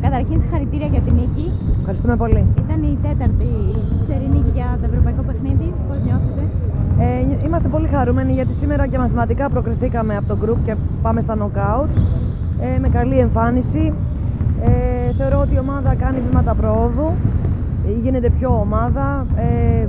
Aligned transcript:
καταρχήν 0.00 0.40
συγχαρητήρια 0.40 0.86
για 0.86 1.00
την 1.00 1.14
νίκη. 1.14 1.46
Ευχαριστούμε 1.78 2.16
πολύ. 2.16 2.42
Ήταν 2.64 2.82
η 2.82 2.98
τέταρτη 3.06 3.50
σερή 4.08 4.28
νίκη 4.34 4.50
για 4.54 4.68
το 4.80 4.84
ευρωπαϊκό 4.90 5.22
παιχνίδι. 5.28 5.72
Πώς 5.88 5.98
νιώθετε, 6.06 6.42
Ε, 7.00 7.46
είμαστε 7.46 7.68
πολύ 7.68 7.88
χαρούμενοι 7.94 8.32
γιατί 8.32 8.52
σήμερα 8.54 8.86
και 8.86 8.98
μαθηματικά 8.98 9.48
προκριθήκαμε 9.48 10.16
από 10.16 10.26
το 10.34 10.36
group 10.42 10.56
και 10.64 10.74
πάμε 11.02 11.20
στα 11.20 11.34
knockout 11.40 11.90
ε, 12.60 12.78
με 12.78 12.88
καλή 12.88 13.18
εμφάνιση. 13.18 13.92
Ε, 14.64 15.12
θεωρώ 15.18 15.40
ότι 15.40 15.54
η 15.54 15.58
ομάδα 15.58 15.94
κάνει 15.94 16.18
βήματα 16.28 16.54
προόδου, 16.54 17.12
ε, 17.86 18.00
γίνεται 18.02 18.30
πιο 18.38 18.58
ομάδα, 18.60 19.26
ε, 19.36 19.86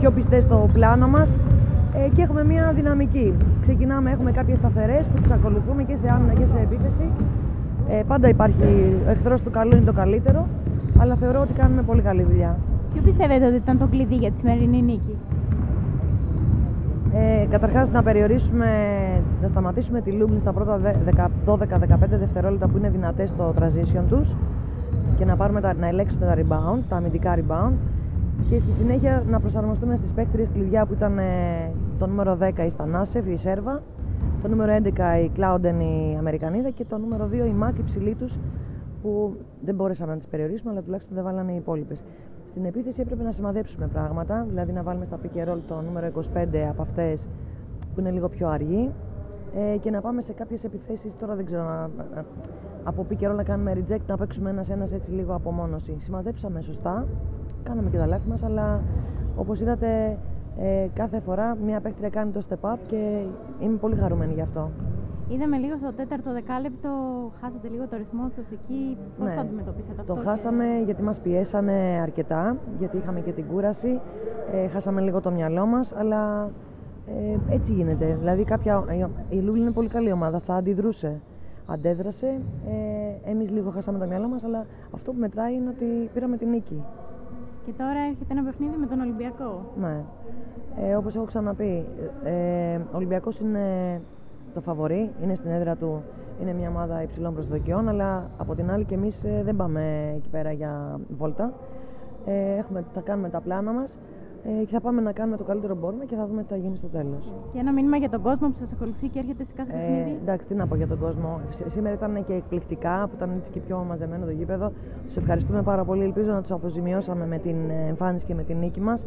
πιο 0.00 0.10
πιστές 0.10 0.42
στο 0.42 0.68
πλάνο 0.72 1.08
μας 1.08 1.28
ε, 2.04 2.08
και 2.14 2.22
έχουμε 2.22 2.44
μια 2.44 2.72
δυναμική. 2.74 3.34
Ξεκινάμε, 3.60 4.10
έχουμε 4.10 4.30
κάποιες 4.30 4.58
σταθερές 4.58 5.06
που 5.06 5.20
τις 5.22 5.30
ακολουθούμε 5.30 5.82
και 5.82 5.96
σε 6.02 6.08
άμυνα 6.14 6.32
και 6.32 6.46
σε 6.52 6.58
επίθεση. 6.62 7.06
Ε, 7.88 8.02
πάντα 8.06 8.28
υπάρχει, 8.28 8.62
ο 9.06 9.10
εχθρός 9.10 9.40
του 9.42 9.50
καλού 9.50 9.76
είναι 9.76 9.84
το 9.84 9.92
καλύτερο, 9.92 10.46
αλλά 10.98 11.14
θεωρώ 11.14 11.40
ότι 11.40 11.52
κάνουμε 11.52 11.82
πολύ 11.82 12.02
καλή 12.02 12.22
δουλειά. 12.22 12.58
Ποιο 12.92 13.02
πιστεύετε 13.02 13.46
ότι 13.46 13.56
ήταν 13.56 13.78
το 13.78 13.86
κλειδί 13.86 14.14
για 14.14 14.30
τη 14.30 14.36
σημερινή 14.36 14.82
νίκη, 14.82 15.16
Ε, 17.14 17.46
καταρχάς 17.50 17.90
να 17.90 18.02
περιορίσουμε, 18.02 18.68
να 19.42 19.48
σταματήσουμε 19.48 20.00
τη 20.00 20.10
Λούμπλin 20.10 20.40
στα 20.40 20.52
πρώτα 20.52 20.80
12-15 21.46 22.18
δευτερόλεπτα 22.18 22.68
που 22.68 22.76
είναι 22.76 22.88
δυνατές 22.90 23.28
στο 23.30 23.54
transition 23.58 24.02
τους 24.08 24.34
και 25.16 25.24
να, 25.24 25.36
πάρουμε 25.36 25.60
τα, 25.60 25.74
να 25.74 25.88
ελέγξουμε 25.88 26.26
τα 26.26 26.34
rebound, 26.34 26.78
τα 26.88 26.96
αμυντικά 26.96 27.34
rebound 27.36 27.72
και 28.50 28.58
στη 28.58 28.72
συνέχεια 28.72 29.22
να 29.28 29.40
προσαρμοστούμε 29.40 29.96
στις 29.96 30.12
παίκτριες 30.12 30.48
κλειδιά 30.52 30.86
που 30.86 30.92
ήταν 30.92 31.18
ε, 31.18 31.22
το 31.98 32.06
νούμερο 32.06 32.38
10 32.40 32.66
η 32.66 32.70
Στανάσεφ, 32.70 33.26
η 33.26 33.36
Σέρβα, 33.36 33.82
το 34.48 34.52
νούμερο 34.52 34.76
11 34.82 34.88
η 35.24 35.30
Clouden 35.36 35.80
η 35.80 36.16
Αμερικανίδα 36.18 36.70
και 36.70 36.84
το 36.84 36.98
νούμερο 36.98 37.28
2 37.32 37.32
η 37.32 37.52
Μάκ 37.52 37.78
η 37.78 37.82
ψηλή 37.82 38.14
τους 38.14 38.38
που 39.02 39.36
δεν 39.64 39.74
μπορέσαμε 39.74 40.12
να 40.12 40.18
τις 40.18 40.26
περιορίσουμε 40.26 40.70
αλλά 40.70 40.82
τουλάχιστον 40.82 41.14
δεν 41.14 41.24
βάλανε 41.24 41.52
οι 41.52 41.56
υπόλοιπες. 41.56 42.04
Στην 42.48 42.64
επίθεση 42.64 43.00
έπρεπε 43.00 43.22
να 43.22 43.32
σημαδέψουμε 43.32 43.86
πράγματα, 43.86 44.44
δηλαδή 44.48 44.72
να 44.72 44.82
βάλουμε 44.82 45.04
στα 45.04 45.18
pick 45.22 45.38
and 45.38 45.52
roll 45.52 45.58
το 45.68 45.82
νούμερο 45.86 46.10
25 46.34 46.56
από 46.70 46.82
αυτές 46.82 47.28
που 47.94 48.00
είναι 48.00 48.10
λίγο 48.10 48.28
πιο 48.28 48.48
αργή 48.48 48.90
ε, 49.56 49.76
και 49.76 49.90
να 49.90 50.00
πάμε 50.00 50.22
σε 50.22 50.32
κάποιες 50.32 50.64
επιθέσεις, 50.64 51.16
τώρα 51.16 51.34
δεν 51.34 51.44
ξέρω, 51.44 51.62
να, 51.62 51.90
να- 52.14 52.24
από 52.84 53.06
pick 53.10 53.24
and 53.24 53.30
roll 53.30 53.36
να 53.36 53.42
κάνουμε 53.44 53.72
reject, 53.76 54.06
να 54.06 54.16
παίξουμε 54.16 54.50
ένας 54.50 54.70
ένας 54.70 54.92
έτσι 54.92 55.10
λίγο 55.10 55.34
απομόνωση. 55.34 55.96
Σημαδέψαμε 55.98 56.60
σωστά, 56.60 57.06
κάναμε 57.62 57.90
και 57.90 57.96
τα 57.96 58.06
λάθη 58.06 58.28
μας, 58.28 58.42
αλλά 58.42 58.82
όπως 59.36 59.60
είδατε 59.60 60.18
ε, 60.58 60.86
κάθε 60.94 61.20
φορά 61.20 61.56
μια 61.64 61.80
παίκτρια 61.80 62.08
κάνει 62.08 62.30
το 62.30 62.40
step 62.48 62.70
up 62.72 62.76
και 62.86 63.22
είμαι 63.60 63.76
πολύ 63.76 63.94
χαρούμενη 63.96 64.32
γι' 64.34 64.40
αυτό. 64.40 64.70
Είδαμε 65.28 65.56
λίγο 65.56 65.76
στο 65.76 65.92
τέταρτο 65.92 66.32
δεκάλεπτο, 66.32 66.88
χάσατε 67.40 67.68
λίγο 67.68 67.86
το 67.86 67.96
ρυθμό 67.96 68.28
σας 68.36 68.44
εκεί. 68.52 68.96
Πώς 69.18 69.26
Ναι. 69.28 69.34
το 69.34 69.40
αντιμετωπίσατε 69.40 70.00
αυτό, 70.00 70.14
Το 70.14 70.20
και- 70.20 70.26
χάσαμε 70.28 70.64
γιατί 70.84 71.02
μας 71.02 71.18
πιέσανε 71.20 71.98
αρκετά, 72.02 72.56
γιατί 72.78 72.96
είχαμε 72.96 73.20
και 73.20 73.32
την 73.32 73.44
κούραση, 73.46 74.00
ε, 74.52 74.68
χάσαμε 74.68 75.00
λίγο 75.00 75.20
το 75.20 75.30
μυαλό 75.30 75.66
μας, 75.66 75.92
αλλά 75.96 76.50
ε, 77.06 77.54
έτσι 77.54 77.72
γίνεται. 77.72 78.16
Δηλαδή 78.18 78.44
κάποια, 78.44 78.84
η 79.28 79.36
Λούλη 79.38 79.60
είναι 79.60 79.70
πολύ 79.72 79.88
καλή 79.88 80.12
ομάδα, 80.12 80.38
θα 80.38 80.54
αντιδρούσε. 80.54 81.20
Αντέδρασε, 81.66 82.26
ε, 83.26 83.30
εμείς 83.30 83.50
λίγο 83.50 83.70
χάσαμε 83.70 83.98
το 83.98 84.06
μυαλό 84.06 84.28
μας, 84.28 84.44
αλλά 84.44 84.66
αυτό 84.94 85.12
που 85.12 85.18
μετράει 85.20 85.54
είναι 85.54 85.68
ότι 85.68 86.10
πήραμε 86.14 86.36
την 86.36 86.48
νίκη. 86.48 86.82
Και 87.66 87.72
τώρα 87.72 87.98
έρχεται 88.08 88.32
ένα 88.32 88.42
παιχνίδι 88.42 88.76
με 88.76 88.86
τον 88.86 89.00
Ολυμπιακό. 89.00 89.72
Ναι. 89.80 90.04
Ε, 90.80 90.94
όπως 90.94 91.14
έχω 91.14 91.24
ξαναπεί, 91.24 91.84
ε, 92.24 92.76
ο 92.76 92.96
Ολυμπιακός 92.96 93.38
είναι 93.40 94.00
το 94.54 94.60
φαβορί, 94.60 95.10
είναι 95.22 95.34
στην 95.34 95.50
έδρα 95.50 95.76
του, 95.76 96.02
είναι 96.42 96.52
μια 96.52 96.68
ομάδα 96.68 97.02
υψηλών 97.02 97.34
προσδοκιών, 97.34 97.88
αλλά 97.88 98.30
από 98.38 98.54
την 98.54 98.70
άλλη 98.70 98.84
και 98.84 98.94
εμείς 98.94 99.24
ε, 99.24 99.42
δεν 99.44 99.56
πάμε 99.56 100.12
εκεί 100.16 100.28
πέρα 100.28 100.52
για 100.52 101.00
βόλτα. 101.18 101.52
Ε, 102.26 102.56
έχουμε, 102.56 102.84
θα 102.94 103.00
κάνουμε 103.00 103.28
τα 103.28 103.40
πλάνα 103.40 103.72
μας 103.72 103.98
ε, 104.48 104.64
και 104.64 104.72
θα 104.72 104.80
πάμε 104.80 105.00
να 105.00 105.12
κάνουμε 105.12 105.36
το 105.36 105.44
καλύτερο 105.44 105.74
που 105.74 105.80
μπορούμε 105.80 106.04
και 106.04 106.14
θα 106.16 106.26
δούμε 106.26 106.42
τι 106.42 106.48
θα 106.48 106.56
γίνει 106.56 106.76
στο 106.76 106.86
τέλος. 106.86 107.32
Και 107.52 107.58
ένα 107.58 107.72
μήνυμα 107.72 107.96
για 107.96 108.10
τον 108.10 108.22
κόσμο 108.22 108.48
που 108.48 108.54
σας 108.58 108.72
ακολουθεί 108.72 109.08
και 109.08 109.18
έρχεται 109.18 109.44
σε 109.44 109.52
κάθε 109.56 109.72
Ε, 109.72 109.76
παιχνίδι. 109.76 110.18
εντάξει, 110.22 110.46
τι 110.46 110.54
να 110.54 110.66
πω 110.66 110.74
για 110.76 110.86
τον 110.86 110.98
κόσμο. 110.98 111.40
Σ- 111.50 111.70
Σήμερα 111.70 111.94
ήταν 111.94 112.24
και 112.26 112.32
εκπληκτικά, 112.32 113.06
που 113.08 113.14
ήταν 113.16 113.30
έτσι 113.36 113.50
και 113.50 113.60
πιο 113.60 113.84
μαζεμένο 113.88 114.24
το 114.24 114.30
γήπεδο. 114.30 114.72
Τους 115.06 115.16
ευχαριστούμε 115.16 115.62
πάρα 115.62 115.84
πολύ. 115.84 116.02
Ελπίζω 116.02 116.32
να 116.32 116.40
τους 116.40 116.50
αποζημιώσαμε 116.50 117.26
με 117.26 117.38
την 117.38 117.56
ε, 117.70 117.86
εμφάνιση 117.88 118.26
και 118.26 118.34
με 118.34 118.42
την 118.42 118.58
νίκη 118.58 118.80
μας. 118.80 119.06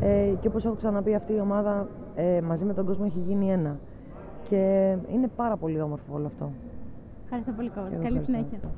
Ε, 0.00 0.32
και 0.40 0.48
όπως 0.48 0.64
έχω 0.64 0.74
ξαναπεί, 0.74 1.14
αυτή 1.14 1.32
η 1.32 1.40
ομάδα 1.40 1.88
ε, 2.14 2.40
μαζί 2.40 2.64
με 2.64 2.72
τον 2.74 2.86
κόσμο 2.86 3.04
έχει 3.08 3.18
γίνει 3.18 3.50
ένα. 3.52 3.76
Και 4.48 4.56
είναι 5.12 5.28
πάρα 5.36 5.56
πολύ 5.56 5.80
όμορφο 5.80 6.14
όλο 6.14 6.26
αυτό. 6.26 6.50
Ευχαριστώ 7.24 7.52
πολύ, 7.52 7.68
Κώστα. 7.68 7.88
Και 7.88 7.94
εγώ 7.94 8.02
Καλή 8.02 8.16
ευχαριστώ. 8.18 8.32
συνέχεια. 8.46 8.68